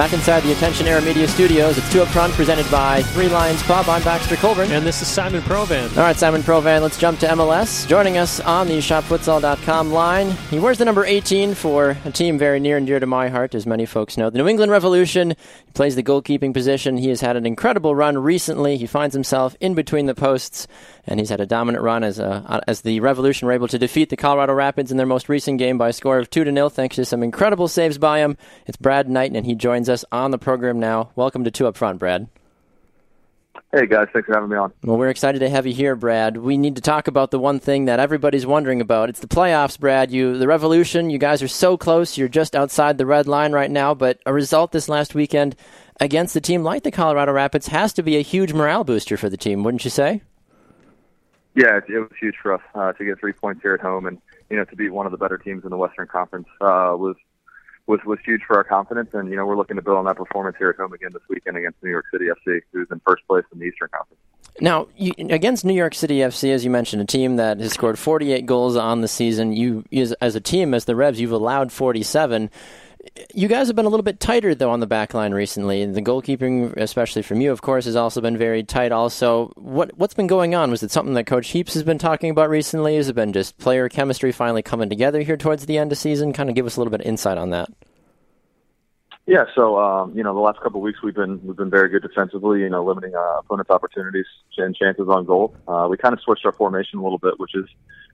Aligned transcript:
Back 0.00 0.14
inside 0.14 0.40
the 0.44 0.52
Attention 0.52 0.86
Era 0.86 1.02
Media 1.02 1.28
Studios, 1.28 1.76
it's 1.76 1.92
two 1.92 2.00
up 2.00 2.08
front, 2.08 2.32
presented 2.32 2.64
by 2.70 3.02
Three 3.02 3.28
Lions 3.28 3.62
Pub. 3.64 3.86
I'm 3.86 4.02
Baxter 4.02 4.34
Colburn. 4.36 4.72
And 4.72 4.86
this 4.86 5.02
is 5.02 5.08
Simon 5.08 5.42
Provan. 5.42 5.94
All 5.94 6.04
right, 6.04 6.16
Simon 6.16 6.40
Provan, 6.40 6.80
let's 6.80 6.98
jump 6.98 7.20
to 7.20 7.26
MLS. 7.26 7.86
Joining 7.86 8.16
us 8.16 8.40
on 8.40 8.66
the 8.66 8.78
ShopFutsal.com 8.78 9.92
line, 9.92 10.30
he 10.48 10.58
wears 10.58 10.78
the 10.78 10.86
number 10.86 11.04
18 11.04 11.52
for 11.52 11.98
a 12.06 12.10
team 12.10 12.38
very 12.38 12.60
near 12.60 12.78
and 12.78 12.86
dear 12.86 12.98
to 12.98 13.04
my 13.04 13.28
heart, 13.28 13.54
as 13.54 13.66
many 13.66 13.84
folks 13.84 14.16
know. 14.16 14.30
The 14.30 14.38
New 14.38 14.48
England 14.48 14.72
Revolution. 14.72 15.34
He 15.66 15.72
plays 15.74 15.96
the 15.96 16.02
goalkeeping 16.02 16.54
position. 16.54 16.96
He 16.96 17.10
has 17.10 17.20
had 17.20 17.36
an 17.36 17.44
incredible 17.44 17.94
run 17.94 18.16
recently. 18.16 18.78
He 18.78 18.86
finds 18.86 19.14
himself 19.14 19.54
in 19.60 19.74
between 19.74 20.06
the 20.06 20.14
posts, 20.14 20.66
and 21.06 21.20
he's 21.20 21.28
had 21.28 21.42
a 21.42 21.46
dominant 21.46 21.84
run 21.84 22.04
as, 22.04 22.18
a, 22.18 22.42
uh, 22.48 22.60
as 22.66 22.80
the 22.80 23.00
Revolution 23.00 23.46
were 23.46 23.52
able 23.52 23.68
to 23.68 23.78
defeat 23.78 24.08
the 24.08 24.16
Colorado 24.16 24.54
Rapids 24.54 24.90
in 24.90 24.96
their 24.96 25.04
most 25.04 25.28
recent 25.28 25.58
game 25.58 25.76
by 25.76 25.90
a 25.90 25.92
score 25.92 26.18
of 26.18 26.30
2 26.30 26.44
to 26.44 26.50
0, 26.50 26.70
thanks 26.70 26.96
to 26.96 27.04
some 27.04 27.22
incredible 27.22 27.68
saves 27.68 27.98
by 27.98 28.20
him. 28.20 28.38
It's 28.66 28.78
Brad 28.78 29.06
Knighton, 29.06 29.36
and 29.36 29.44
he 29.44 29.54
joins 29.54 29.89
us 29.90 30.04
on 30.10 30.30
the 30.30 30.38
program 30.38 30.80
now. 30.80 31.10
Welcome 31.16 31.44
to 31.44 31.50
Two 31.50 31.66
Up 31.66 31.76
Front, 31.76 31.98
Brad. 31.98 32.28
Hey 33.72 33.86
guys, 33.86 34.08
thanks 34.12 34.26
for 34.26 34.34
having 34.34 34.48
me 34.48 34.56
on. 34.56 34.72
Well, 34.82 34.96
we're 34.96 35.10
excited 35.10 35.38
to 35.40 35.48
have 35.48 35.64
you 35.64 35.72
here, 35.72 35.94
Brad. 35.94 36.36
We 36.36 36.56
need 36.56 36.74
to 36.74 36.82
talk 36.82 37.06
about 37.06 37.30
the 37.30 37.38
one 37.38 37.60
thing 37.60 37.84
that 37.84 38.00
everybody's 38.00 38.44
wondering 38.44 38.80
about. 38.80 39.08
It's 39.08 39.20
the 39.20 39.28
playoffs, 39.28 39.78
Brad. 39.78 40.10
You, 40.10 40.38
the 40.38 40.48
Revolution. 40.48 41.08
You 41.08 41.18
guys 41.18 41.40
are 41.40 41.48
so 41.48 41.76
close. 41.76 42.18
You're 42.18 42.28
just 42.28 42.56
outside 42.56 42.98
the 42.98 43.06
red 43.06 43.28
line 43.28 43.52
right 43.52 43.70
now. 43.70 43.94
But 43.94 44.18
a 44.26 44.32
result 44.32 44.72
this 44.72 44.88
last 44.88 45.14
weekend 45.14 45.54
against 46.00 46.34
a 46.34 46.40
team 46.40 46.64
like 46.64 46.82
the 46.82 46.90
Colorado 46.90 47.32
Rapids 47.32 47.68
has 47.68 47.92
to 47.92 48.02
be 48.02 48.16
a 48.16 48.22
huge 48.22 48.52
morale 48.52 48.82
booster 48.82 49.16
for 49.16 49.28
the 49.28 49.36
team, 49.36 49.62
wouldn't 49.62 49.84
you 49.84 49.90
say? 49.90 50.22
Yeah, 51.54 51.76
it, 51.76 51.84
it 51.88 52.00
was 52.00 52.10
huge 52.20 52.36
for 52.42 52.54
us 52.54 52.62
uh, 52.74 52.92
to 52.92 53.04
get 53.04 53.20
three 53.20 53.32
points 53.32 53.62
here 53.62 53.74
at 53.74 53.80
home, 53.80 54.06
and 54.06 54.18
you 54.48 54.56
know 54.56 54.64
to 54.64 54.76
beat 54.76 54.90
one 54.90 55.06
of 55.06 55.12
the 55.12 55.18
better 55.18 55.38
teams 55.38 55.62
in 55.62 55.70
the 55.70 55.76
Western 55.76 56.08
Conference 56.08 56.48
uh, 56.60 56.94
was 56.96 57.16
was 57.90 58.00
was 58.06 58.18
huge 58.24 58.42
for 58.46 58.56
our 58.56 58.64
confidence. 58.64 59.10
And 59.12 59.28
you 59.28 59.36
know, 59.36 59.44
we're 59.44 59.56
looking 59.56 59.76
to 59.76 59.82
build 59.82 59.98
on 59.98 60.04
that 60.06 60.16
performance 60.16 60.56
here 60.58 60.70
at 60.70 60.76
home 60.76 60.92
again 60.92 61.10
this 61.12 61.22
weekend 61.28 61.56
against 61.56 61.82
New 61.82 61.90
York 61.90 62.06
City 62.10 62.26
FC, 62.26 62.60
who's 62.72 62.86
in 62.90 63.00
first 63.06 63.26
place 63.26 63.44
in 63.52 63.58
the 63.58 63.66
Eastern 63.66 63.88
Conference. 63.88 64.20
Now, 64.60 64.88
you, 64.96 65.12
against 65.18 65.64
New 65.64 65.74
York 65.74 65.94
City 65.94 66.18
FC, 66.18 66.52
as 66.52 66.64
you 66.64 66.70
mentioned, 66.70 67.02
a 67.02 67.04
team 67.04 67.36
that 67.36 67.60
has 67.60 67.72
scored 67.72 67.98
48 67.98 68.46
goals 68.46 68.76
on 68.76 69.00
the 69.00 69.08
season. 69.08 69.52
You, 69.52 69.84
as, 69.92 70.12
as 70.14 70.34
a 70.34 70.40
team, 70.40 70.74
as 70.74 70.84
the 70.84 70.96
Revs, 70.96 71.20
you've 71.20 71.32
allowed 71.32 71.72
47. 71.72 72.50
You 73.34 73.48
guys 73.48 73.66
have 73.68 73.76
been 73.76 73.86
a 73.86 73.88
little 73.88 74.04
bit 74.04 74.20
tighter 74.20 74.54
though 74.54 74.70
on 74.70 74.80
the 74.80 74.86
back 74.86 75.14
line 75.14 75.32
recently. 75.32 75.82
and 75.82 75.94
The 75.94 76.02
goalkeeping, 76.02 76.76
especially 76.76 77.22
from 77.22 77.40
you, 77.40 77.50
of 77.50 77.62
course, 77.62 77.86
has 77.86 77.96
also 77.96 78.20
been 78.20 78.36
very 78.36 78.62
tight. 78.62 78.92
Also, 78.92 79.52
what 79.56 79.96
what's 79.96 80.14
been 80.14 80.26
going 80.26 80.54
on? 80.54 80.70
Was 80.70 80.82
it 80.82 80.90
something 80.90 81.14
that 81.14 81.26
Coach 81.26 81.48
Heaps 81.48 81.74
has 81.74 81.82
been 81.82 81.98
talking 81.98 82.30
about 82.30 82.50
recently? 82.50 82.96
Has 82.96 83.08
it 83.08 83.14
been 83.14 83.32
just 83.32 83.56
player 83.58 83.88
chemistry 83.88 84.32
finally 84.32 84.62
coming 84.62 84.88
together 84.90 85.22
here 85.22 85.36
towards 85.36 85.66
the 85.66 85.78
end 85.78 85.92
of 85.92 85.98
season? 85.98 86.32
Kind 86.32 86.50
of 86.50 86.54
give 86.54 86.66
us 86.66 86.76
a 86.76 86.80
little 86.80 86.90
bit 86.90 87.00
of 87.00 87.06
insight 87.06 87.38
on 87.38 87.50
that. 87.50 87.70
Yeah, 89.30 89.44
so 89.54 89.78
um, 89.78 90.16
you 90.16 90.24
know, 90.24 90.34
the 90.34 90.40
last 90.40 90.60
couple 90.60 90.80
of 90.80 90.82
weeks 90.82 91.04
we've 91.04 91.14
been 91.14 91.40
we've 91.46 91.56
been 91.56 91.70
very 91.70 91.88
good 91.88 92.02
defensively. 92.02 92.62
You 92.62 92.68
know, 92.68 92.84
limiting 92.84 93.14
uh, 93.14 93.38
opponents' 93.38 93.70
opportunities 93.70 94.26
and 94.58 94.74
chances 94.74 95.06
on 95.08 95.24
goal. 95.24 95.54
Uh, 95.68 95.86
we 95.88 95.96
kind 95.98 96.12
of 96.12 96.20
switched 96.20 96.44
our 96.44 96.50
formation 96.50 96.98
a 96.98 97.02
little 97.04 97.16
bit, 97.16 97.38
which 97.38 97.52
has 97.54 97.66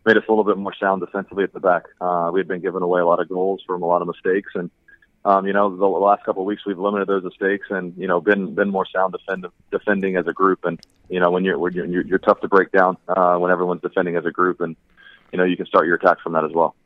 made 0.05 0.19
us 0.19 0.25
a 0.29 0.31
little 0.31 0.45
bit 0.45 0.59
more 0.59 0.75
sound 0.79 1.01
defensively 1.01 1.43
at 1.43 1.55
the 1.55 1.59
back. 1.59 1.85
Uh, 2.03 2.29
we 2.35 2.39
had 2.39 2.47
been 2.47 2.61
giving 2.61 2.83
away 2.83 3.01
a 3.01 3.07
lot 3.07 3.19
of 3.19 3.31
goals 3.31 3.63
from 3.67 3.83
a 3.83 3.87
lot 3.87 4.03
of 4.03 4.09
mistakes, 4.09 4.53
and 4.55 4.71
um, 5.25 5.47
you 5.47 5.55
know, 5.55 5.75
the 5.75 5.87
last 5.87 6.23
couple 6.27 6.43
of 6.43 6.47
weeks 6.47 6.67
we've 6.67 6.79
limited 6.79 7.09
those 7.09 7.25
mistakes 7.25 7.69
and 7.71 7.95
you 7.97 8.07
know 8.07 8.21
been 8.21 8.55
been 8.55 8.69
more 8.69 8.85
sound 8.95 9.15
defend, 9.15 9.47
defending 9.71 10.19
as 10.19 10.27
a 10.27 10.35
group. 10.35 10.67
And 10.67 10.79
you 11.09 11.19
know, 11.19 11.31
when 11.31 11.45
you're 11.47 11.59
when 11.59 11.73
you're, 11.73 11.87
you're 11.87 12.19
tough 12.19 12.43
to 12.43 12.49
break 12.49 12.73
down 12.73 12.99
uh, 13.09 13.39
when 13.39 13.51
everyone's 13.51 13.81
defending 13.81 14.17
as 14.17 14.27
a 14.27 14.31
group, 14.31 14.61
and 14.61 14.77
you 15.33 15.39
know 15.39 15.45
you 15.45 15.57
can 15.57 15.65
start 15.65 15.87
your 15.87 15.97
attack 15.97 16.21
from 16.21 16.35
that 16.35 16.45
as 16.45 16.53
well. 16.53 16.77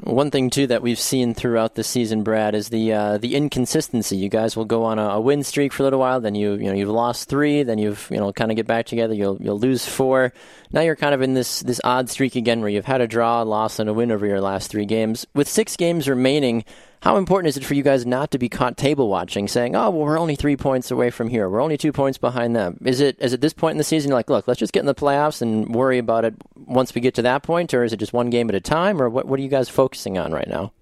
One 0.00 0.30
thing 0.30 0.50
too 0.50 0.68
that 0.68 0.80
we've 0.80 0.98
seen 0.98 1.34
throughout 1.34 1.74
the 1.74 1.82
season, 1.82 2.22
Brad, 2.22 2.54
is 2.54 2.68
the 2.68 2.92
uh, 2.92 3.18
the 3.18 3.34
inconsistency. 3.34 4.16
You 4.16 4.28
guys 4.28 4.56
will 4.56 4.64
go 4.64 4.84
on 4.84 4.98
a, 4.98 5.08
a, 5.08 5.20
win 5.20 5.42
streak 5.42 5.72
for 5.72 5.82
a 5.82 5.86
little 5.86 5.98
while, 5.98 6.20
then 6.20 6.36
you 6.36 6.52
you 6.54 6.66
know 6.66 6.72
you've 6.72 6.88
lost 6.88 7.28
three, 7.28 7.64
then 7.64 7.78
you've 7.78 8.06
you 8.10 8.18
know 8.18 8.32
kind 8.32 8.52
of 8.52 8.56
get 8.56 8.66
back 8.66 8.86
together. 8.86 9.12
You'll 9.12 9.38
you'll 9.40 9.58
lose 9.58 9.86
four. 9.86 10.32
Now 10.72 10.82
you're 10.82 10.94
kind 10.94 11.14
of 11.14 11.22
in 11.22 11.34
this 11.34 11.60
this 11.60 11.80
odd 11.82 12.08
streak 12.10 12.36
again, 12.36 12.60
where 12.60 12.70
you've 12.70 12.84
had 12.84 13.00
a 13.00 13.08
draw, 13.08 13.42
a 13.42 13.44
loss, 13.44 13.80
and 13.80 13.90
a 13.90 13.92
win 13.92 14.12
over 14.12 14.24
your 14.24 14.40
last 14.40 14.70
three 14.70 14.86
games. 14.86 15.26
With 15.34 15.48
six 15.48 15.76
games 15.76 16.08
remaining, 16.08 16.64
how 17.00 17.16
important 17.16 17.48
is 17.48 17.56
it 17.56 17.64
for 17.64 17.74
you 17.74 17.82
guys 17.82 18.06
not 18.06 18.30
to 18.30 18.38
be 18.38 18.48
caught 18.48 18.76
table 18.76 19.08
watching, 19.08 19.48
saying, 19.48 19.74
"Oh, 19.74 19.90
well, 19.90 20.04
we're 20.04 20.18
only 20.18 20.36
three 20.36 20.56
points 20.56 20.92
away 20.92 21.10
from 21.10 21.28
here. 21.28 21.48
We're 21.48 21.62
only 21.62 21.76
two 21.76 21.92
points 21.92 22.18
behind 22.18 22.54
them"? 22.54 22.78
Is 22.84 23.00
it 23.00 23.16
is 23.18 23.34
at 23.34 23.40
this 23.40 23.52
point 23.52 23.72
in 23.72 23.78
the 23.78 23.84
season 23.84 24.10
you're 24.10 24.18
like, 24.18 24.30
"Look, 24.30 24.46
let's 24.46 24.60
just 24.60 24.72
get 24.72 24.80
in 24.80 24.86
the 24.86 24.94
playoffs 24.94 25.42
and 25.42 25.74
worry 25.74 25.98
about 25.98 26.24
it 26.24 26.34
once 26.68 26.94
we 26.94 27.00
get 27.00 27.14
to 27.14 27.22
that 27.22 27.42
point," 27.42 27.74
or 27.74 27.84
is 27.84 27.92
it 27.92 27.98
just 27.98 28.12
one 28.12 28.30
game 28.30 28.48
at 28.48 28.54
a 28.54 28.60
time, 28.60 29.00
or 29.00 29.08
what? 29.08 29.26
What 29.26 29.38
are 29.40 29.42
you 29.42 29.48
guys 29.48 29.68
focusing 29.68 30.18
on 30.18 30.32
right 30.32 30.48
now? 30.48 30.72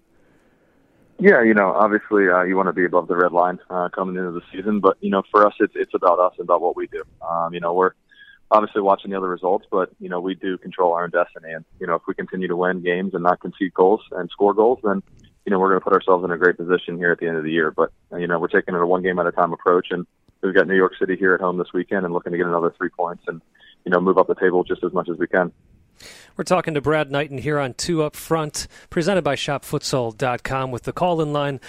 Yeah, 1.19 1.43
you 1.43 1.55
know, 1.55 1.73
obviously 1.73 2.29
uh, 2.29 2.43
you 2.43 2.57
want 2.57 2.69
to 2.69 2.75
be 2.75 2.85
above 2.85 3.09
the 3.09 3.17
red 3.17 3.33
line 3.33 3.59
uh, 3.71 3.89
coming 3.89 4.17
into 4.17 4.33
the 4.33 4.43
season, 4.53 4.81
but 4.81 4.99
you 5.01 5.11
know, 5.11 5.23
for 5.31 5.47
us, 5.47 5.55
it's 5.61 5.73
it's 5.75 5.95
about 5.95 6.19
us 6.19 6.35
and 6.39 6.47
about 6.47 6.61
what 6.61 6.77
we 6.77 6.87
do. 6.89 7.03
Um, 7.27 7.55
you 7.55 7.61
know, 7.61 7.73
we're 7.73 7.93
obviously 8.51 8.83
watching 8.83 9.11
the 9.11 9.17
other 9.17 9.29
results, 9.29 9.67
but 9.71 9.91
you 9.99 10.09
know, 10.09 10.21
we 10.21 10.35
do 10.35 10.59
control 10.59 10.93
our 10.93 11.05
own 11.05 11.11
destiny, 11.11 11.53
and 11.53 11.65
you 11.81 11.87
know, 11.87 11.95
if 11.95 12.03
we 12.07 12.15
continue 12.15 12.49
to 12.49 12.57
win 12.57 12.83
games 12.83 13.15
and 13.15 13.23
not 13.23 13.41
concede 13.41 13.73
goals 13.73 14.03
and 14.13 14.29
score 14.31 14.53
goals, 14.53 14.79
then 14.85 15.03
you 15.47 15.51
know, 15.51 15.61
we're 15.61 15.69
going 15.69 15.81
to 15.81 15.85
put 15.85 15.93
ourselves 15.93 16.25
in 16.25 16.33
a 16.33 16.37
great 16.37 16.57
position 16.57 16.99
here 16.99 17.13
at 17.13 17.21
the 17.21 17.29
end 17.29 17.37
of 17.37 17.45
the 17.45 17.53
year. 17.53 17.71
But, 17.71 17.93
you 18.19 18.27
know, 18.27 18.39
we're 18.39 18.49
taking 18.49 18.75
it 18.75 18.81
a 18.81 18.87
one 18.87 19.03
game 19.03 19.19
at 19.21 19.27
a 19.27 19.33
time 19.33 19.53
approach. 19.53 19.87
And 19.91 20.05
we've 20.43 20.55
got 20.55 20.67
New 20.67 20.77
York 20.77 20.95
City 20.99 21.17
here 21.17 21.35
at 21.35 21.41
home 21.41 21.57
this 21.57 21.73
weekend 21.73 22.05
and 22.05 22.13
looking 22.13 22.33
to 22.33 22.39
get 22.39 22.49
another 22.49 22.75
three 22.77 22.89
points 22.89 23.23
and, 23.29 23.41
you 23.85 23.93
know, 23.93 24.01
move 24.01 24.19
up 24.19 24.27
the 24.27 24.35
table 24.35 24.65
just 24.65 24.83
as 24.83 24.93
much 24.93 25.09
as 25.09 25.17
we 25.19 25.29
can. 25.29 25.53
We're 26.37 26.45
talking 26.45 26.75
to 26.75 26.81
Brad 26.81 27.11
Knighton 27.11 27.39
here 27.39 27.59
on 27.59 27.75
Two 27.75 28.03
Up 28.03 28.15
Front, 28.15 28.69
presented 28.91 29.23
by 29.23 29.37
ShopFutsal.com 29.37 30.71
with 30.71 30.83
the 30.83 30.93
call 30.93 31.23
in 31.23 31.33
line. 31.33 31.61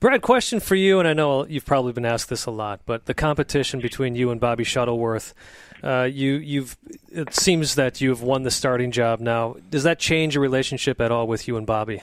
Brad, 0.00 0.22
question 0.22 0.60
for 0.60 0.74
you, 0.74 0.98
and 0.98 1.06
I 1.06 1.12
know 1.12 1.46
you've 1.46 1.66
probably 1.66 1.92
been 1.92 2.06
asked 2.06 2.28
this 2.28 2.46
a 2.46 2.50
lot, 2.50 2.80
but 2.86 3.04
the 3.04 3.14
competition 3.14 3.80
between 3.80 4.14
you 4.14 4.30
and 4.30 4.40
Bobby 4.40 4.64
Shuttleworth, 4.64 5.34
uh, 5.82 6.08
you, 6.10 6.34
you've 6.34 6.76
it 7.10 7.34
seems 7.34 7.74
that 7.74 8.00
you've 8.00 8.22
won 8.22 8.42
the 8.42 8.50
starting 8.50 8.90
job 8.90 9.20
now. 9.20 9.56
Does 9.68 9.82
that 9.82 9.98
change 9.98 10.34
your 10.34 10.42
relationship 10.42 11.00
at 11.00 11.12
all 11.12 11.26
with 11.26 11.46
you 11.46 11.56
and 11.56 11.66
Bobby? 11.66 12.02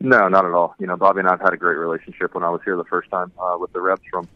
No, 0.00 0.28
not 0.28 0.46
at 0.46 0.52
all. 0.52 0.74
You 0.78 0.86
know, 0.86 0.96
Bobby 0.96 1.20
and 1.20 1.28
I 1.28 1.32
have 1.32 1.40
had 1.40 1.52
a 1.52 1.58
great 1.58 1.76
relationship 1.76 2.34
when 2.34 2.42
I 2.42 2.48
was 2.48 2.62
here 2.64 2.76
the 2.76 2.84
first 2.84 3.10
time 3.10 3.32
uh, 3.38 3.56
with 3.58 3.72
the 3.72 3.80
Revs 3.80 4.00
from, 4.10 4.28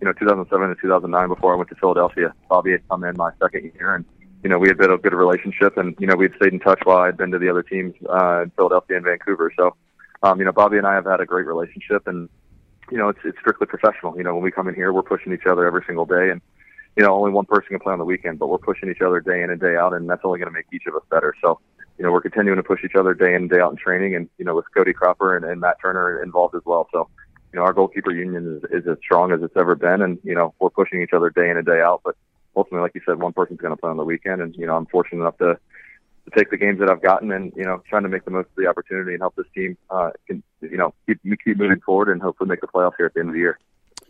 you 0.00 0.06
know, 0.06 0.12
2007 0.14 0.68
to 0.68 0.74
2009 0.74 1.28
before 1.28 1.52
I 1.52 1.56
went 1.56 1.68
to 1.68 1.76
Philadelphia. 1.76 2.34
Bobby 2.48 2.72
had 2.72 2.88
come 2.88 3.04
in 3.04 3.16
my 3.16 3.30
second 3.40 3.70
year 3.74 3.94
and, 3.94 4.04
you 4.42 4.48
know, 4.48 4.58
we 4.58 4.68
had 4.68 4.78
built 4.78 4.90
a 4.90 4.98
good 4.98 5.14
relationship 5.14 5.76
and, 5.76 5.94
you 5.98 6.06
know, 6.06 6.16
we 6.16 6.26
had 6.26 6.34
stayed 6.36 6.52
in 6.52 6.60
touch 6.60 6.80
while 6.84 6.98
I 6.98 7.06
had 7.06 7.16
been 7.16 7.30
to 7.30 7.38
the 7.38 7.48
other 7.48 7.62
teams 7.62 7.94
uh, 8.08 8.42
in 8.42 8.50
Philadelphia 8.50 8.96
and 8.96 9.04
Vancouver. 9.04 9.52
So, 9.56 9.76
um, 10.22 10.38
you 10.38 10.44
know, 10.44 10.52
Bobby 10.52 10.78
and 10.78 10.86
I 10.86 10.94
have 10.94 11.06
had 11.06 11.20
a 11.20 11.26
great 11.26 11.46
relationship 11.46 12.06
and, 12.06 12.28
you 12.90 12.98
know, 12.98 13.08
it's, 13.08 13.20
it's 13.24 13.38
strictly 13.38 13.66
professional. 13.66 14.16
You 14.16 14.24
know, 14.24 14.34
when 14.34 14.42
we 14.42 14.50
come 14.50 14.68
in 14.68 14.74
here, 14.74 14.92
we're 14.92 15.02
pushing 15.02 15.32
each 15.32 15.46
other 15.46 15.66
every 15.66 15.84
single 15.86 16.06
day 16.06 16.30
and, 16.30 16.40
you 16.96 17.04
know, 17.04 17.14
only 17.14 17.30
one 17.30 17.46
person 17.46 17.68
can 17.68 17.78
play 17.78 17.92
on 17.92 17.98
the 17.98 18.04
weekend, 18.04 18.38
but 18.38 18.48
we're 18.48 18.58
pushing 18.58 18.90
each 18.90 19.00
other 19.00 19.20
day 19.20 19.42
in 19.42 19.50
and 19.50 19.60
day 19.60 19.76
out 19.76 19.94
and 19.94 20.08
that's 20.10 20.22
only 20.24 20.38
going 20.38 20.52
to 20.52 20.52
make 20.52 20.66
each 20.72 20.86
of 20.86 20.94
us 20.94 21.02
better. 21.10 21.34
So, 21.40 21.60
you 21.98 22.04
know, 22.04 22.12
we're 22.12 22.20
continuing 22.20 22.56
to 22.56 22.62
push 22.62 22.80
each 22.84 22.96
other 22.96 23.14
day 23.14 23.34
in 23.34 23.42
and 23.42 23.50
day 23.50 23.60
out 23.60 23.70
in 23.70 23.76
training, 23.76 24.16
and 24.16 24.28
you 24.38 24.44
know, 24.44 24.54
with 24.54 24.64
Cody 24.74 24.92
Cropper 24.92 25.36
and, 25.36 25.44
and 25.44 25.60
Matt 25.60 25.76
Turner 25.80 26.22
involved 26.22 26.54
as 26.54 26.62
well. 26.64 26.88
So, 26.92 27.08
you 27.52 27.58
know, 27.58 27.64
our 27.64 27.72
goalkeeper 27.72 28.10
union 28.10 28.60
is, 28.64 28.82
is 28.82 28.88
as 28.88 28.96
strong 28.98 29.32
as 29.32 29.42
it's 29.42 29.56
ever 29.56 29.74
been, 29.74 30.02
and 30.02 30.18
you 30.24 30.34
know, 30.34 30.54
we're 30.58 30.70
pushing 30.70 31.02
each 31.02 31.12
other 31.12 31.30
day 31.30 31.50
in 31.50 31.56
and 31.56 31.66
day 31.66 31.80
out. 31.80 32.00
But 32.04 32.16
ultimately, 32.56 32.82
like 32.82 32.94
you 32.94 33.00
said, 33.06 33.20
one 33.20 33.32
person's 33.32 33.60
going 33.60 33.74
to 33.74 33.80
play 33.80 33.90
on 33.90 33.96
the 33.96 34.04
weekend, 34.04 34.42
and 34.42 34.54
you 34.56 34.66
know, 34.66 34.76
I'm 34.76 34.86
fortunate 34.86 35.22
enough 35.22 35.38
to 35.38 35.58
to 36.24 36.30
take 36.38 36.50
the 36.50 36.56
games 36.56 36.78
that 36.78 36.88
I've 36.88 37.02
gotten 37.02 37.32
and 37.32 37.52
you 37.56 37.64
know 37.64 37.82
trying 37.88 38.04
to 38.04 38.08
make 38.08 38.24
the 38.24 38.30
most 38.30 38.46
of 38.46 38.56
the 38.56 38.66
opportunity 38.66 39.12
and 39.12 39.22
help 39.22 39.34
this 39.36 39.46
team 39.54 39.76
uh, 39.90 40.10
can, 40.26 40.42
you 40.60 40.76
know 40.76 40.94
keep 41.06 41.20
keep 41.44 41.56
moving 41.56 41.80
forward 41.80 42.08
and 42.08 42.22
hopefully 42.22 42.48
make 42.48 42.60
the 42.60 42.68
playoffs 42.68 42.92
here 42.96 43.06
at 43.06 43.14
the 43.14 43.20
end 43.20 43.30
of 43.30 43.34
the 43.34 43.40
year. 43.40 43.58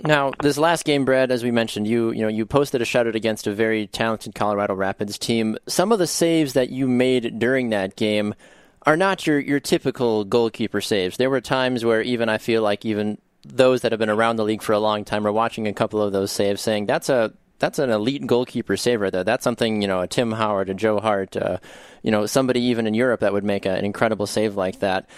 Now, 0.05 0.33
this 0.43 0.59
last 0.59 0.85
game, 0.85 1.05
Brad, 1.05 1.31
as 1.31 1.45
we 1.45 1.51
mentioned, 1.51 1.87
you 1.87 2.11
you 2.13 2.23
know 2.23 2.29
you 2.29 2.45
posted 2.47 2.83
a 2.83 2.85
shutout 2.85 3.15
against 3.15 3.47
a 3.47 3.53
very 3.53 3.87
talented 3.87 4.35
Colorado 4.35 4.75
Rapids 4.75 5.19
team. 5.19 5.57
Some 5.69 5.93
of 5.93 5.99
the 5.99 6.07
saves 6.07 6.55
that 6.55 6.71
you 6.71 6.89
made 6.89 7.39
during 7.39 7.71
that 7.71 7.97
game 7.97 8.35
are 8.85 8.97
not 8.97 9.27
your 9.27 9.39
your 9.39 9.61
typical 9.61 10.25
goalkeeper 10.25 10.81
saves. 10.81 11.17
There 11.17 11.31
were 11.31 11.41
times 11.41 11.85
where 11.85 12.03
even 12.03 12.29
I 12.29 12.39
feel 12.39 12.63
like 12.63 12.85
even 12.85 13.19
those 13.45 13.83
that 13.83 13.93
have 13.93 13.99
been 13.99 14.11
around 14.11 14.37
the 14.37 14.45
league 14.45 14.63
for 14.63 14.73
a 14.73 14.79
long 14.79 15.05
time 15.05 15.27
are 15.27 15.33
watching 15.33 15.67
a 15.67 15.73
couple 15.73 16.03
of 16.03 16.13
those 16.13 16.31
saves, 16.31 16.61
saying 16.61 16.87
that's 16.87 17.09
a 17.09 17.33
that's 17.63 17.79
an 17.79 17.91
elite 17.91 18.27
goalkeeper 18.27 18.77
save 18.77 19.13
there. 19.13 19.23
That's 19.23 19.45
something 19.45 19.83
you 19.83 19.89
know 19.89 20.01
a 20.01 20.09
Tim 20.09 20.33
Howard, 20.33 20.69
a 20.69 20.75
Joe 20.75 20.99
Hart, 20.99 21.37
uh, 21.37 21.59
you 22.03 22.11
know 22.11 22.27
somebody 22.27 22.61
even 22.61 22.89
in 22.89 22.93
Europe 22.93 23.21
that 23.21 23.33
would 23.33 23.45
make 23.45 23.67
a, 23.67 23.71
an 23.71 23.85
incredible 23.85 24.27
save 24.27 24.57
like 24.57 24.81
that. 24.81 25.09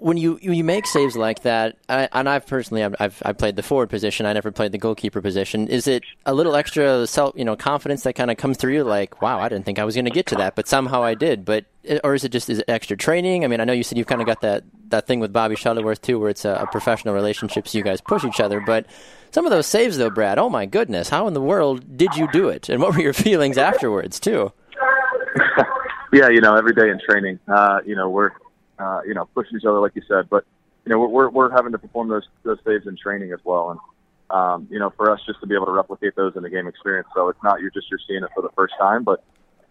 When 0.00 0.16
you 0.16 0.38
you 0.40 0.64
make 0.64 0.86
saves 0.86 1.16
like 1.16 1.42
that, 1.42 1.76
I, 1.88 2.08
and 2.12 2.28
I've 2.28 2.46
personally 2.46 2.82
I've, 2.82 2.96
I've, 2.98 3.22
I've 3.24 3.38
played 3.38 3.56
the 3.56 3.62
forward 3.62 3.90
position. 3.90 4.24
I 4.24 4.32
never 4.32 4.50
played 4.50 4.72
the 4.72 4.78
goalkeeper 4.78 5.20
position. 5.20 5.68
Is 5.68 5.86
it 5.86 6.04
a 6.24 6.32
little 6.32 6.56
extra 6.56 7.06
self 7.06 7.34
you 7.36 7.44
know 7.44 7.54
confidence 7.54 8.02
that 8.04 8.14
kind 8.14 8.30
of 8.30 8.36
comes 8.38 8.56
through? 8.56 8.82
Like, 8.82 9.20
wow, 9.20 9.38
I 9.38 9.48
didn't 9.48 9.66
think 9.66 9.78
I 9.78 9.84
was 9.84 9.94
going 9.94 10.06
to 10.06 10.10
get 10.10 10.26
to 10.26 10.36
that, 10.36 10.56
but 10.56 10.66
somehow 10.66 11.02
I 11.02 11.14
did. 11.14 11.44
But 11.44 11.66
or 12.02 12.14
is 12.14 12.24
it 12.24 12.30
just 12.30 12.48
is 12.48 12.60
it 12.60 12.64
extra 12.68 12.96
training? 12.96 13.44
I 13.44 13.48
mean, 13.48 13.60
I 13.60 13.64
know 13.64 13.74
you 13.74 13.82
said 13.82 13.98
you've 13.98 14.06
kind 14.06 14.22
of 14.22 14.26
got 14.26 14.40
that 14.40 14.64
that 14.88 15.06
thing 15.06 15.20
with 15.20 15.32
Bobby 15.32 15.54
Shuttleworth 15.54 16.00
too, 16.00 16.18
where 16.18 16.30
it's 16.30 16.44
a, 16.44 16.54
a 16.54 16.66
professional 16.66 17.14
relationship, 17.14 17.68
so 17.68 17.76
you 17.78 17.84
guys 17.84 18.00
push 18.00 18.24
each 18.24 18.40
other, 18.40 18.60
but 18.60 18.86
some 19.32 19.46
of 19.46 19.50
those 19.50 19.66
saves, 19.66 19.96
though, 19.96 20.10
Brad, 20.10 20.38
oh 20.38 20.50
my 20.50 20.66
goodness, 20.66 21.08
how 21.08 21.28
in 21.28 21.34
the 21.34 21.40
world 21.40 21.96
did 21.96 22.16
you 22.16 22.28
do 22.32 22.48
it? 22.48 22.68
And 22.68 22.82
what 22.82 22.94
were 22.94 23.00
your 23.00 23.12
feelings 23.28 23.58
afterwards, 23.58 24.18
too? 24.18 24.52
yeah, 26.12 26.28
you 26.28 26.40
know, 26.40 26.56
every 26.56 26.74
day 26.74 26.90
in 26.90 26.98
training, 27.08 27.38
uh, 27.48 27.80
you 27.86 27.94
know, 27.94 28.08
we're, 28.08 28.32
uh, 28.80 29.00
you 29.06 29.14
know, 29.14 29.26
pushing 29.34 29.56
each 29.58 29.64
other, 29.64 29.80
like 29.80 29.94
you 29.94 30.02
said, 30.08 30.28
but, 30.30 30.44
you 30.84 30.90
know, 30.90 30.98
we're, 30.98 31.28
we're 31.28 31.50
having 31.50 31.72
to 31.72 31.78
perform 31.78 32.08
those, 32.08 32.26
those 32.42 32.58
saves 32.66 32.86
in 32.86 32.96
training 32.96 33.32
as 33.32 33.40
well. 33.44 33.70
And, 33.70 33.80
um, 34.30 34.68
you 34.70 34.78
know, 34.78 34.90
for 34.96 35.10
us 35.10 35.20
just 35.26 35.40
to 35.40 35.46
be 35.46 35.54
able 35.54 35.66
to 35.66 35.72
replicate 35.72 36.14
those 36.16 36.34
in 36.36 36.42
the 36.42 36.50
game 36.50 36.66
experience. 36.66 37.08
So 37.14 37.28
it's 37.28 37.42
not 37.42 37.60
you're 37.60 37.70
just, 37.70 37.90
you're 37.90 38.00
seeing 38.06 38.22
it 38.22 38.30
for 38.34 38.42
the 38.42 38.50
first 38.56 38.74
time, 38.78 39.04
but, 39.04 39.22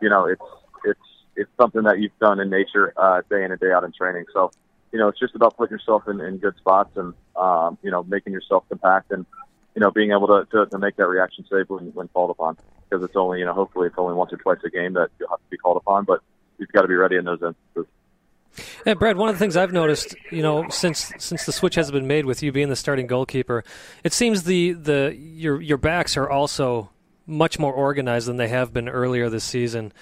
you 0.01 0.09
know, 0.09 0.25
it's, 0.25 0.41
it's, 0.85 0.99
it's 1.35 1.49
something 1.59 1.83
that 1.83 1.99
you've 1.99 2.17
done 2.19 2.39
in 2.39 2.49
nature, 2.49 2.93
uh, 2.97 3.21
day 3.29 3.43
in 3.43 3.51
and 3.51 3.59
day 3.59 3.71
out 3.71 3.83
in 3.83 3.91
training. 3.91 4.25
So, 4.33 4.51
you 4.91 4.99
know, 4.99 5.07
it's 5.07 5.19
just 5.19 5.35
about 5.35 5.55
putting 5.55 5.77
yourself 5.77 6.07
in, 6.07 6.19
in 6.19 6.37
good 6.37 6.57
spots 6.57 6.91
and, 6.95 7.13
um, 7.35 7.77
you 7.81 7.91
know, 7.91 8.03
making 8.03 8.33
yourself 8.33 8.65
compact 8.69 9.11
and, 9.11 9.25
you 9.75 9.81
know, 9.81 9.91
being 9.91 10.11
able 10.11 10.27
to, 10.27 10.45
to, 10.51 10.65
to 10.65 10.77
make 10.77 10.97
that 10.97 11.07
reaction 11.07 11.45
save 11.49 11.69
when, 11.69 11.93
when 11.93 12.07
called 12.09 12.31
upon. 12.31 12.57
Because 12.89 13.03
it's 13.03 13.15
only, 13.15 13.39
you 13.39 13.45
know, 13.45 13.53
hopefully 13.53 13.87
it's 13.87 13.95
only 13.97 14.15
once 14.15 14.33
or 14.33 14.37
twice 14.37 14.57
a 14.65 14.69
game 14.69 14.93
that 14.93 15.09
you'll 15.19 15.29
have 15.29 15.39
to 15.39 15.49
be 15.49 15.57
called 15.57 15.77
upon, 15.77 16.05
but 16.05 16.21
you've 16.57 16.71
got 16.71 16.81
to 16.81 16.87
be 16.87 16.95
ready 16.95 17.15
in 17.15 17.25
those 17.25 17.39
instances. 17.41 17.85
Yeah, 18.85 18.95
Brad. 18.95 19.17
One 19.17 19.29
of 19.29 19.35
the 19.35 19.39
things 19.39 19.55
I've 19.55 19.71
noticed, 19.71 20.15
you 20.31 20.41
know, 20.41 20.67
since 20.69 21.11
since 21.17 21.45
the 21.45 21.51
switch 21.51 21.75
has 21.75 21.91
been 21.91 22.07
made 22.07 22.25
with 22.25 22.43
you 22.43 22.51
being 22.51 22.69
the 22.69 22.75
starting 22.75 23.07
goalkeeper, 23.07 23.63
it 24.03 24.13
seems 24.13 24.43
the 24.43 24.73
the 24.73 25.15
your 25.15 25.61
your 25.61 25.77
backs 25.77 26.17
are 26.17 26.29
also 26.29 26.89
much 27.25 27.59
more 27.59 27.73
organized 27.73 28.27
than 28.27 28.37
they 28.37 28.47
have 28.47 28.73
been 28.73 28.89
earlier 28.89 29.29
this 29.29 29.43
season. 29.43 29.93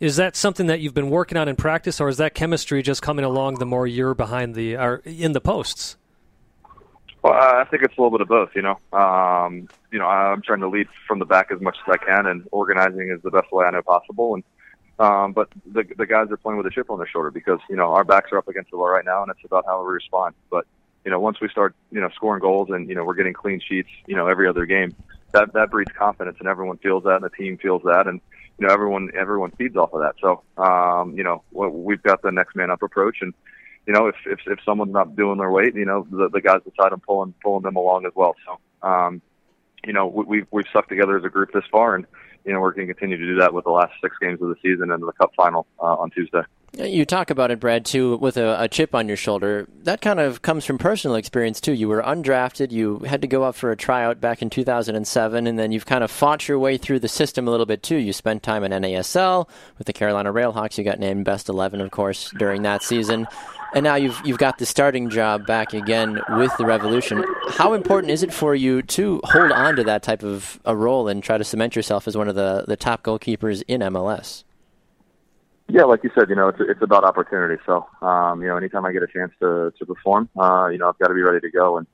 Is 0.00 0.16
that 0.16 0.36
something 0.36 0.66
that 0.66 0.80
you've 0.80 0.94
been 0.94 1.10
working 1.10 1.38
on 1.38 1.48
in 1.48 1.56
practice, 1.56 2.00
or 2.00 2.08
is 2.08 2.16
that 2.18 2.34
chemistry 2.34 2.82
just 2.82 3.02
coming 3.02 3.24
along 3.24 3.56
the 3.56 3.66
more 3.66 3.86
you're 3.86 4.14
behind 4.14 4.54
the 4.54 4.76
or 4.76 5.02
in 5.04 5.32
the 5.32 5.40
posts? 5.40 5.96
Well, 7.22 7.32
I 7.32 7.64
think 7.64 7.82
it's 7.82 7.96
a 7.96 8.00
little 8.00 8.10
bit 8.10 8.20
of 8.20 8.28
both. 8.28 8.50
You 8.54 8.62
know, 8.62 8.78
um, 8.92 9.68
you 9.90 9.98
know, 9.98 10.06
I'm 10.06 10.42
trying 10.42 10.60
to 10.60 10.68
lead 10.68 10.88
from 11.08 11.20
the 11.20 11.24
back 11.24 11.50
as 11.50 11.60
much 11.60 11.76
as 11.86 11.98
I 12.00 12.04
can, 12.04 12.26
and 12.26 12.46
organizing 12.52 13.10
is 13.10 13.22
the 13.22 13.30
best 13.30 13.50
way 13.50 13.64
I 13.64 13.70
know 13.70 13.82
possible. 13.82 14.34
And 14.34 14.44
um, 14.98 15.32
but 15.32 15.48
the 15.66 15.84
the 15.96 16.06
guys 16.06 16.30
are 16.30 16.36
playing 16.36 16.58
with 16.58 16.66
a 16.66 16.70
chip 16.70 16.90
on 16.90 16.98
their 16.98 17.06
shoulder 17.06 17.30
because 17.30 17.58
you 17.68 17.76
know 17.76 17.92
our 17.92 18.04
backs 18.04 18.30
are 18.32 18.38
up 18.38 18.48
against 18.48 18.70
the 18.70 18.76
wall 18.76 18.88
right 18.88 19.04
now, 19.04 19.22
and 19.22 19.30
it's 19.30 19.44
about 19.44 19.64
how 19.66 19.82
we 19.84 19.92
respond. 19.92 20.34
But 20.50 20.66
you 21.04 21.10
know, 21.10 21.20
once 21.20 21.40
we 21.40 21.48
start, 21.48 21.74
you 21.90 22.00
know, 22.00 22.08
scoring 22.14 22.40
goals 22.40 22.68
and 22.70 22.88
you 22.88 22.94
know 22.94 23.04
we're 23.04 23.14
getting 23.14 23.34
clean 23.34 23.60
sheets, 23.60 23.90
you 24.06 24.16
know, 24.16 24.26
every 24.26 24.48
other 24.48 24.66
game, 24.66 24.94
that 25.32 25.52
that 25.52 25.70
breeds 25.70 25.92
confidence, 25.96 26.36
and 26.38 26.48
everyone 26.48 26.78
feels 26.78 27.04
that, 27.04 27.16
and 27.16 27.24
the 27.24 27.30
team 27.30 27.58
feels 27.58 27.82
that, 27.82 28.06
and 28.06 28.20
you 28.58 28.66
know, 28.66 28.72
everyone 28.72 29.10
everyone 29.16 29.50
feeds 29.52 29.76
off 29.76 29.92
of 29.92 30.00
that. 30.00 30.14
So, 30.20 30.42
um, 30.62 31.16
you 31.16 31.24
know, 31.24 31.42
we've 31.50 32.02
got 32.02 32.22
the 32.22 32.30
next 32.30 32.54
man 32.54 32.70
up 32.70 32.82
approach, 32.82 33.18
and 33.20 33.34
you 33.86 33.92
know, 33.92 34.06
if, 34.06 34.16
if, 34.26 34.40
if 34.46 34.58
someone's 34.64 34.92
not 34.92 35.14
doing 35.14 35.38
their 35.38 35.50
weight, 35.50 35.74
you 35.74 35.84
know, 35.84 36.06
the, 36.10 36.30
the 36.30 36.40
guys 36.40 36.60
beside 36.64 36.92
them 36.92 37.00
pulling, 37.00 37.34
pulling 37.42 37.62
them 37.62 37.76
along 37.76 38.06
as 38.06 38.12
well. 38.14 38.34
So, 38.46 38.88
um, 38.88 39.20
you 39.86 39.92
know, 39.92 40.06
we, 40.06 40.24
we've, 40.24 40.46
we've 40.50 40.66
stuck 40.70 40.88
together 40.88 41.18
as 41.18 41.24
a 41.24 41.28
group 41.28 41.52
this 41.52 41.64
far 41.70 41.94
and, 41.94 42.06
you 42.44 42.52
know, 42.52 42.60
we're 42.60 42.72
going 42.72 42.86
to 42.86 42.94
continue 42.94 43.16
to 43.16 43.26
do 43.26 43.38
that 43.40 43.54
with 43.54 43.64
the 43.64 43.70
last 43.70 43.92
six 44.02 44.16
games 44.20 44.40
of 44.42 44.48
the 44.48 44.56
season 44.62 44.90
and 44.90 45.02
the 45.02 45.12
cup 45.12 45.32
final 45.34 45.66
uh, 45.80 45.94
on 45.94 46.10
Tuesday. 46.10 46.42
You 46.76 47.04
talk 47.04 47.30
about 47.30 47.52
it, 47.52 47.60
Brad, 47.60 47.84
too, 47.84 48.16
with 48.16 48.36
a, 48.36 48.60
a, 48.60 48.66
chip 48.66 48.96
on 48.96 49.06
your 49.06 49.16
shoulder. 49.16 49.68
That 49.84 50.00
kind 50.00 50.18
of 50.18 50.42
comes 50.42 50.64
from 50.64 50.76
personal 50.76 51.14
experience, 51.14 51.60
too. 51.60 51.72
You 51.72 51.88
were 51.88 52.02
undrafted. 52.02 52.72
You 52.72 52.98
had 53.00 53.20
to 53.22 53.28
go 53.28 53.44
up 53.44 53.54
for 53.54 53.70
a 53.70 53.76
tryout 53.76 54.20
back 54.20 54.42
in 54.42 54.50
2007, 54.50 55.46
and 55.46 55.56
then 55.56 55.70
you've 55.70 55.86
kind 55.86 56.02
of 56.02 56.10
fought 56.10 56.48
your 56.48 56.58
way 56.58 56.76
through 56.76 56.98
the 56.98 57.06
system 57.06 57.46
a 57.46 57.50
little 57.52 57.66
bit, 57.66 57.84
too. 57.84 57.96
You 57.96 58.12
spent 58.12 58.42
time 58.42 58.64
in 58.64 58.72
NASL 58.72 59.48
with 59.78 59.86
the 59.86 59.92
Carolina 59.92 60.32
Railhawks. 60.32 60.76
You 60.76 60.82
got 60.82 60.98
named 60.98 61.24
Best 61.24 61.48
11, 61.48 61.80
of 61.80 61.92
course, 61.92 62.32
during 62.36 62.62
that 62.62 62.82
season 62.82 63.28
and 63.74 63.82
now 63.82 63.96
you've 63.96 64.20
you've 64.24 64.38
got 64.38 64.58
the 64.58 64.66
starting 64.66 65.10
job 65.10 65.46
back 65.46 65.74
again 65.74 66.20
with 66.30 66.56
the 66.56 66.64
Revolution. 66.64 67.24
How 67.48 67.74
important 67.74 68.12
is 68.12 68.22
it 68.22 68.32
for 68.32 68.54
you 68.54 68.82
to 68.82 69.20
hold 69.24 69.52
on 69.52 69.76
to 69.76 69.84
that 69.84 70.02
type 70.02 70.22
of 70.22 70.60
a 70.64 70.76
role 70.76 71.08
and 71.08 71.22
try 71.22 71.36
to 71.36 71.44
cement 71.44 71.74
yourself 71.74 72.06
as 72.06 72.16
one 72.16 72.28
of 72.28 72.36
the, 72.36 72.64
the 72.68 72.76
top 72.76 73.02
goalkeepers 73.02 73.62
in 73.66 73.80
MLS? 73.80 74.44
Yeah, 75.68 75.84
like 75.84 76.04
you 76.04 76.10
said, 76.14 76.28
you 76.28 76.36
know, 76.36 76.48
it's 76.48 76.58
it's 76.60 76.82
about 76.82 77.04
opportunity. 77.04 77.60
So, 77.66 77.86
um, 78.00 78.42
you 78.42 78.48
know, 78.48 78.56
anytime 78.56 78.84
I 78.84 78.92
get 78.92 79.02
a 79.02 79.08
chance 79.08 79.32
to 79.40 79.72
to 79.78 79.86
perform, 79.86 80.28
uh, 80.38 80.68
you 80.68 80.78
know, 80.78 80.88
I've 80.88 80.98
got 80.98 81.08
to 81.08 81.14
be 81.14 81.22
ready 81.22 81.40
to 81.40 81.50
go. 81.50 81.78
And 81.78 81.86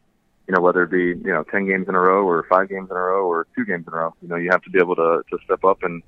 you 0.49 0.55
know, 0.55 0.61
whether 0.61 0.83
it 0.83 0.91
be 0.91 1.19
you 1.27 1.33
know 1.33 1.45
ten 1.45 1.67
games 1.67 1.89
in 1.89 1.95
a 1.95 2.01
row 2.01 2.27
or 2.27 2.45
five 2.49 2.69
games 2.69 2.91
in 2.91 2.97
a 2.97 3.01
row 3.01 3.27
or 3.27 3.47
two 3.57 3.65
games 3.65 3.87
in 3.87 3.95
a 3.95 3.97
row, 3.97 4.15
you 4.21 4.29
know, 4.29 4.37
you 4.37 4.51
have 4.51 4.63
to 4.63 4.71
be 4.71 4.79
able 4.79 4.97
to 4.97 5.23
to 5.31 5.39
step 5.45 5.65
up 5.65 5.83
and 5.83 6.03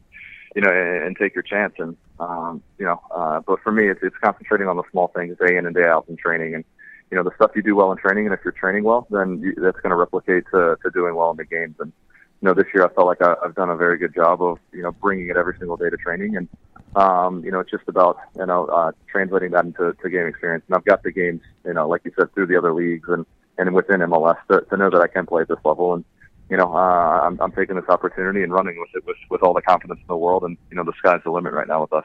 you 0.55 0.61
know, 0.61 0.71
and, 0.71 1.05
and 1.07 1.17
take 1.17 1.35
your 1.35 1.43
chance. 1.43 1.75
And, 1.79 1.97
um, 2.23 2.63
you 2.79 2.85
know, 2.85 3.01
uh, 3.11 3.41
but 3.41 3.61
for 3.63 3.73
me, 3.73 3.89
it's, 3.89 4.01
it's 4.03 4.17
concentrating 4.23 4.69
on 4.69 4.77
the 4.77 4.85
small 4.91 5.09
things 5.09 5.37
day 5.45 5.57
in 5.57 5.67
and 5.67 5.75
day 5.75 5.85
out 5.85 6.07
in 6.09 6.17
training. 6.17 6.55
And, 6.55 6.65
you 7.11 7.17
know, 7.17 7.25
the 7.25 7.35
stuff 7.35 7.51
you 7.55 7.63
do 7.63 7.77
well 7.77 7.93
in 7.93 7.99
training, 7.99 8.27
and 8.27 8.35
if 8.35 8.41
you're 8.45 8.53
training 8.53 8.85
well, 8.85 9.07
then 9.11 9.41
you, 9.41 9.55
that's 9.57 9.81
going 9.81 9.91
to 9.91 9.97
replicate 9.97 10.45
to, 10.53 10.77
to 10.83 10.91
doing 10.91 11.15
well 11.15 11.31
in 11.31 11.37
the 11.37 11.45
games. 11.45 11.77
And, 11.81 11.93
you 12.41 12.49
know, 12.49 12.55
this 12.55 12.67
year 12.75 12.85
I 12.87 12.93
felt 12.95 13.07
like 13.07 13.23
I, 13.23 13.35
I've 13.45 13.55
done 13.55 13.71
a 13.71 13.77
very 13.77 13.99
good 13.99 14.15
job 14.15 14.43
of, 14.43 14.59
you 14.73 14.83
know, 14.83 14.93
bringing 14.93 15.29
it 15.29 15.37
every 15.37 15.57
single 15.59 15.77
day 15.77 15.91
to 15.91 15.97
training. 15.97 16.37
And, 16.37 16.49
um, 16.97 17.45
you 17.45 17.51
know, 17.51 17.61
it's 17.61 17.71
just 17.71 17.89
about, 17.89 18.19
you 18.37 18.47
know, 18.47 18.67
uh, 18.67 18.93
translating 19.11 19.51
that 19.53 19.65
into 19.65 19.95
to 19.95 20.11
game 20.11 20.27
experience. 20.27 20.65
And 20.69 20.77
I've 20.77 20.85
got 20.85 21.03
the 21.03 21.13
games, 21.13 21.41
you 21.65 21.75
know, 21.75 21.89
like 21.89 22.03
you 22.05 22.13
said, 22.19 22.33
through 22.35 22.47
the 22.47 22.57
other 22.57 22.73
leagues 22.73 23.09
and, 23.09 23.27
and 23.59 23.75
within 23.75 24.01
MLS 24.01 24.39
to, 24.51 24.63
to 24.63 24.77
know 24.77 24.91
that 24.91 25.01
I 25.01 25.07
can 25.07 25.27
play 25.27 25.43
at 25.43 25.49
this 25.49 25.59
level. 25.65 25.95
And, 25.95 26.05
you 26.51 26.57
know, 26.57 26.75
uh, 26.75 27.21
I'm, 27.25 27.41
I'm 27.41 27.53
taking 27.53 27.77
this 27.77 27.89
opportunity 27.89 28.43
and 28.43 28.53
running 28.53 28.79
with 28.79 28.91
it 28.95 29.07
with, 29.07 29.17
with 29.31 29.43
all 29.43 29.55
the 29.55 29.63
confidence 29.63 30.01
in 30.01 30.07
the 30.07 30.17
world. 30.17 30.45
And, 30.45 30.59
you 30.71 30.77
know, 30.77 30.85
the 30.85 30.93
sky's 30.99 31.21
the 31.25 31.31
limit 31.31 31.55
right 31.55 31.67
now 31.69 31.81
with 31.81 31.93
us. 31.93 32.05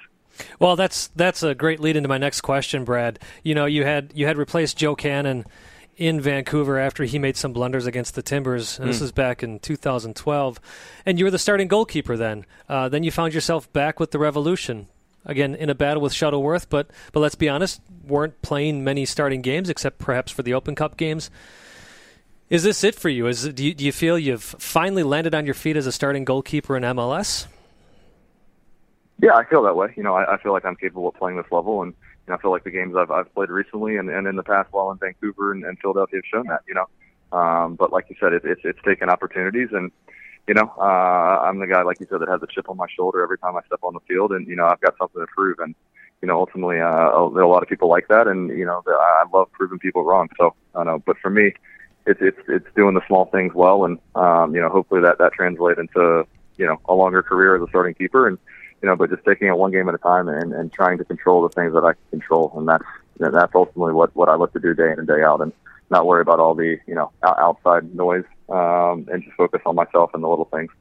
Well, 0.59 0.75
that's 0.75 1.07
that's 1.09 1.43
a 1.43 1.55
great 1.55 1.79
lead 1.79 1.95
into 1.95 2.09
my 2.09 2.17
next 2.17 2.41
question, 2.41 2.83
Brad. 2.83 3.19
You 3.43 3.55
know, 3.55 3.65
you 3.65 3.83
had 3.83 4.11
you 4.15 4.27
had 4.27 4.37
replaced 4.37 4.77
Joe 4.77 4.95
Cannon 4.95 5.45
in 5.97 6.21
Vancouver 6.21 6.77
after 6.77 7.03
he 7.03 7.17
made 7.17 7.35
some 7.35 7.53
blunders 7.53 7.87
against 7.87 8.15
the 8.15 8.21
Timbers. 8.21 8.77
And 8.77 8.87
mm. 8.87 8.91
This 8.91 9.01
was 9.01 9.11
back 9.11 9.41
in 9.41 9.59
2012, 9.59 10.59
and 11.05 11.17
you 11.17 11.25
were 11.25 11.31
the 11.31 11.39
starting 11.39 11.67
goalkeeper 11.67 12.15
then. 12.15 12.45
Uh, 12.69 12.87
then 12.87 13.03
you 13.03 13.11
found 13.11 13.33
yourself 13.33 13.71
back 13.73 13.99
with 13.99 14.11
the 14.11 14.19
Revolution 14.19 14.87
again 15.25 15.55
in 15.55 15.69
a 15.69 15.75
battle 15.75 16.01
with 16.01 16.13
Shuttleworth. 16.13 16.69
But 16.69 16.89
but 17.11 17.19
let's 17.19 17.35
be 17.35 17.49
honest, 17.49 17.81
weren't 18.05 18.41
playing 18.41 18.83
many 18.83 19.05
starting 19.05 19.41
games 19.41 19.69
except 19.69 19.99
perhaps 19.99 20.31
for 20.31 20.43
the 20.43 20.53
Open 20.53 20.75
Cup 20.75 20.97
games. 20.97 21.29
Is 22.49 22.63
this 22.63 22.83
it 22.83 22.95
for 22.95 23.09
you? 23.09 23.27
Is 23.27 23.49
do 23.49 23.65
you, 23.65 23.73
do 23.73 23.83
you 23.83 23.91
feel 23.91 24.17
you've 24.17 24.41
finally 24.41 25.03
landed 25.03 25.35
on 25.35 25.45
your 25.45 25.53
feet 25.53 25.75
as 25.75 25.85
a 25.85 25.91
starting 25.91 26.23
goalkeeper 26.23 26.77
in 26.77 26.83
MLS? 26.83 27.47
Yeah, 29.21 29.33
I 29.35 29.45
feel 29.45 29.63
that 29.63 29.75
way. 29.75 29.93
You 29.95 30.03
know, 30.03 30.15
I, 30.15 30.35
I 30.35 30.41
feel 30.41 30.53
like 30.53 30.65
I'm 30.65 30.75
capable 30.75 31.07
of 31.07 31.15
playing 31.15 31.37
this 31.37 31.51
level, 31.51 31.81
and 31.81 31.93
you 31.93 32.31
know, 32.31 32.35
I 32.35 32.41
feel 32.41 32.51
like 32.51 32.63
the 32.63 32.71
games 32.71 32.95
I've, 32.95 33.11
I've 33.11 33.33
played 33.33 33.49
recently 33.49 33.97
and, 33.97 34.09
and 34.09 34.27
in 34.27 34.35
the 34.35 34.43
past 34.43 34.69
while 34.71 34.91
in 34.91 34.97
Vancouver 34.97 35.51
and, 35.51 35.63
and 35.63 35.77
Philadelphia 35.79 36.19
have 36.19 36.25
shown 36.31 36.47
that. 36.47 36.61
You 36.67 36.75
know, 36.75 37.37
um, 37.37 37.75
but 37.75 37.91
like 37.91 38.05
you 38.09 38.15
said, 38.19 38.33
it, 38.33 38.43
it's 38.45 38.61
it's 38.63 38.79
taken 38.85 39.09
opportunities, 39.09 39.69
and 39.71 39.91
you 40.47 40.53
know, 40.53 40.71
uh, 40.77 41.41
I'm 41.43 41.59
the 41.59 41.67
guy 41.67 41.81
like 41.81 41.99
you 41.99 42.07
said 42.09 42.21
that 42.21 42.29
has 42.29 42.41
a 42.43 42.47
chip 42.47 42.69
on 42.69 42.77
my 42.77 42.87
shoulder 42.95 43.23
every 43.23 43.37
time 43.37 43.55
I 43.55 43.61
step 43.65 43.79
on 43.83 43.93
the 43.93 43.99
field, 44.07 44.31
and 44.31 44.47
you 44.47 44.55
know, 44.55 44.67
I've 44.67 44.81
got 44.81 44.97
something 44.97 45.21
to 45.21 45.27
prove, 45.27 45.59
and 45.59 45.73
you 46.21 46.27
know, 46.27 46.39
ultimately, 46.39 46.79
uh, 46.79 46.87
a 46.87 47.47
lot 47.47 47.63
of 47.63 47.69
people 47.69 47.89
like 47.89 48.07
that, 48.07 48.27
and 48.27 48.49
you 48.49 48.65
know, 48.65 48.83
I 48.87 49.23
love 49.33 49.51
proving 49.51 49.79
people 49.79 50.03
wrong. 50.03 50.29
So 50.37 50.53
I 50.75 50.79
don't 50.83 50.87
know, 50.87 51.03
but 51.05 51.17
for 51.19 51.29
me 51.29 51.53
it's 52.07 52.21
it's 52.21 52.37
it's 52.47 52.65
doing 52.75 52.95
the 52.95 53.05
small 53.07 53.25
things 53.25 53.53
well, 53.53 53.85
and 53.85 53.99
um, 54.15 54.55
you 54.55 54.61
know, 54.61 54.69
hopefully 54.69 55.01
that 55.01 55.17
that 55.19 55.33
translates 55.33 55.79
into 55.79 56.25
you 56.57 56.65
know 56.65 56.79
a 56.85 56.93
longer 56.93 57.21
career 57.21 57.55
as 57.55 57.61
a 57.61 57.67
starting 57.69 57.93
keeper, 57.93 58.27
and 58.27 58.37
you 58.81 58.87
know, 58.87 58.95
but 58.95 59.09
just 59.09 59.23
taking 59.25 59.47
it 59.47 59.57
one 59.57 59.71
game 59.71 59.89
at 59.89 59.95
a 59.95 59.99
time 59.99 60.27
and, 60.27 60.53
and 60.53 60.71
trying 60.71 60.97
to 60.97 61.05
control 61.05 61.41
the 61.41 61.49
things 61.49 61.73
that 61.73 61.83
I 61.83 61.93
can 61.93 62.19
control, 62.19 62.53
and 62.55 62.67
that's 62.67 62.83
you 63.19 63.25
know, 63.25 63.31
that's 63.31 63.53
ultimately 63.55 63.93
what 63.93 64.15
what 64.15 64.29
I 64.29 64.35
look 64.35 64.53
to 64.53 64.59
do 64.59 64.73
day 64.73 64.91
in 64.91 64.99
and 64.99 65.07
day 65.07 65.23
out, 65.23 65.41
and 65.41 65.51
not 65.89 66.05
worry 66.05 66.21
about 66.21 66.39
all 66.39 66.53
the 66.55 66.77
you 66.85 66.95
know 66.95 67.11
outside 67.23 67.93
noise, 67.95 68.25
um, 68.49 69.07
and 69.11 69.23
just 69.23 69.35
focus 69.35 69.61
on 69.65 69.75
myself 69.75 70.11
and 70.13 70.23
the 70.23 70.27
little 70.27 70.45
things. 70.45 70.71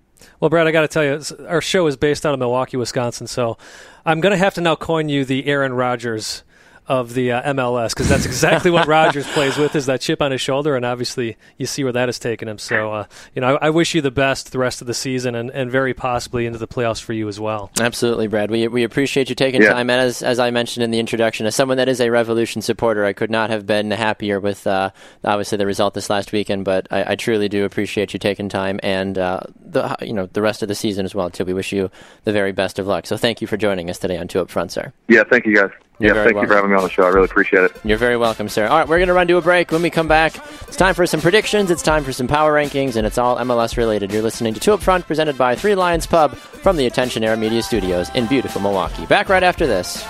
Well, 0.40 0.48
Brad, 0.48 0.66
I 0.66 0.70
got 0.70 0.80
to 0.82 0.88
tell 0.88 1.04
you, 1.04 1.46
our 1.46 1.60
show 1.60 1.86
is 1.86 1.96
based 1.96 2.24
out 2.24 2.32
of 2.32 2.40
Milwaukee, 2.40 2.76
Wisconsin, 2.76 3.26
so 3.26 3.58
I'm 4.04 4.20
going 4.20 4.32
to 4.32 4.38
have 4.38 4.54
to 4.54 4.60
now 4.60 4.74
coin 4.76 5.08
you 5.08 5.24
the 5.24 5.46
Aaron 5.46 5.74
Rodgers 5.74 6.42
of 6.88 7.14
the 7.14 7.32
uh, 7.32 7.52
MLS 7.54 7.90
because 7.90 8.08
that's 8.08 8.26
exactly 8.26 8.70
what 8.70 8.86
Rodgers 8.88 9.26
plays 9.28 9.56
with 9.56 9.74
is 9.74 9.86
that 9.86 10.00
chip 10.00 10.22
on 10.22 10.30
his 10.30 10.40
shoulder, 10.40 10.76
and 10.76 10.84
obviously 10.84 11.36
you 11.56 11.66
see 11.66 11.84
where 11.84 11.92
that 11.92 12.08
has 12.08 12.18
taken 12.18 12.48
him. 12.48 12.58
So, 12.58 12.92
uh, 12.92 13.06
you 13.34 13.40
know, 13.40 13.56
I, 13.56 13.66
I, 13.66 13.70
wish 13.70 13.94
you 13.94 14.00
the 14.00 14.10
best 14.10 14.52
the 14.52 14.58
rest 14.58 14.80
of 14.80 14.86
the 14.86 14.94
season 14.94 15.34
and, 15.34 15.50
and 15.50 15.70
very 15.70 15.94
possibly 15.94 16.46
into 16.46 16.58
the 16.58 16.68
playoffs 16.68 17.02
for 17.02 17.12
you 17.12 17.28
as 17.28 17.40
well. 17.40 17.70
Absolutely, 17.80 18.28
Brad. 18.28 18.50
We, 18.50 18.68
we 18.68 18.84
appreciate 18.84 19.28
you 19.28 19.34
taking 19.34 19.62
yeah. 19.62 19.72
time. 19.72 19.90
And 19.90 20.00
as, 20.00 20.22
as 20.22 20.38
I 20.38 20.50
mentioned 20.50 20.84
in 20.84 20.90
the 20.90 20.98
introduction, 20.98 21.46
as 21.46 21.54
someone 21.54 21.76
that 21.78 21.88
is 21.88 22.00
a 22.00 22.10
Revolution 22.10 22.62
supporter, 22.62 23.04
I 23.04 23.12
could 23.12 23.30
not 23.30 23.50
have 23.50 23.66
been 23.66 23.90
happier 23.90 24.40
with 24.40 24.66
uh, 24.66 24.90
obviously 25.24 25.58
the 25.58 25.66
result 25.66 25.94
this 25.94 26.08
last 26.08 26.32
weekend. 26.32 26.64
But 26.64 26.86
I, 26.90 27.12
I 27.12 27.16
truly 27.16 27.48
do 27.48 27.64
appreciate 27.64 28.12
you 28.12 28.18
taking 28.18 28.48
time 28.48 28.80
and 28.82 29.18
uh, 29.18 29.40
the 29.60 29.96
you 30.00 30.12
know 30.12 30.26
the 30.26 30.42
rest 30.42 30.62
of 30.62 30.68
the 30.68 30.74
season 30.74 31.04
as 31.04 31.14
well 31.14 31.30
too. 31.30 31.44
We 31.44 31.54
wish 31.54 31.72
you 31.72 31.90
the 32.24 32.32
very 32.32 32.52
best 32.52 32.78
of 32.78 32.86
luck. 32.86 33.06
So 33.06 33.16
thank 33.16 33.40
you 33.40 33.46
for 33.46 33.56
joining 33.56 33.90
us 33.90 33.98
today 33.98 34.18
on 34.18 34.28
Two 34.28 34.40
Up 34.40 34.50
Front, 34.50 34.72
sir. 34.72 34.92
Yeah, 35.08 35.24
thank 35.24 35.46
you 35.46 35.54
guys. 35.54 35.70
You're 35.98 36.14
yeah, 36.14 36.24
thank 36.24 36.34
welcome. 36.34 36.42
you 36.42 36.48
for 36.48 36.54
having 36.56 36.70
me 36.70 36.76
on 36.76 36.82
the 36.82 36.90
show. 36.90 37.04
I 37.04 37.08
really 37.08 37.24
appreciate 37.24 37.64
it. 37.64 37.72
You're 37.82 37.96
very 37.96 38.18
welcome, 38.18 38.50
sir. 38.50 38.66
All 38.66 38.78
right, 38.78 38.86
we're 38.86 38.98
going 38.98 39.08
to 39.08 39.14
run 39.14 39.28
to 39.28 39.38
a 39.38 39.40
break. 39.40 39.70
When 39.70 39.80
we 39.80 39.88
come 39.88 40.08
back, 40.08 40.36
it's 40.68 40.76
time 40.76 40.94
for 40.94 41.06
some 41.06 41.22
predictions, 41.22 41.70
it's 41.70 41.82
time 41.82 42.04
for 42.04 42.12
some 42.12 42.26
power 42.28 42.52
rankings, 42.52 42.96
and 42.96 43.06
it's 43.06 43.16
all 43.16 43.38
MLS 43.38 43.78
related. 43.78 44.12
You're 44.12 44.22
listening 44.22 44.52
to 44.54 44.60
Two 44.60 44.74
Up 44.74 44.82
Front, 44.82 45.06
presented 45.06 45.38
by 45.38 45.54
Three 45.54 45.74
Lions 45.74 46.06
Pub 46.06 46.36
from 46.36 46.76
the 46.76 46.86
Attention 46.86 47.24
Era 47.24 47.36
Media 47.36 47.62
Studios 47.62 48.10
in 48.14 48.26
beautiful 48.26 48.60
Milwaukee. 48.60 49.06
Back 49.06 49.30
right 49.30 49.42
after 49.42 49.66
this. 49.66 50.04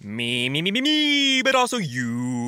Me, 0.00 0.48
me, 0.48 0.62
me, 0.62 0.70
me, 0.70 0.80
me, 0.80 1.42
but 1.42 1.56
also 1.56 1.76
you. 1.76 2.47